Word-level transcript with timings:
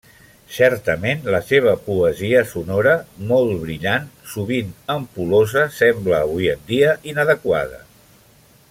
Certament, 0.53 1.19
la 1.35 1.41
seva 1.49 1.73
poesia 1.89 2.41
sonora, 2.53 2.95
molt 3.33 3.53
brillant, 3.67 4.09
sovint 4.33 4.73
ampul·losa, 4.97 5.67
sembla 5.83 6.23
avui 6.27 6.51
en 6.57 6.65
dia 6.73 6.97
inadequada. 7.13 7.81